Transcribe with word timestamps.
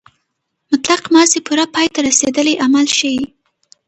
مطلق 0.71 1.03
ماضي 1.15 1.39
پوره 1.47 1.65
پای 1.73 1.87
ته 1.93 1.99
رسېدلی 2.07 2.53
عمل 2.65 2.85
ښيي. 2.97 3.21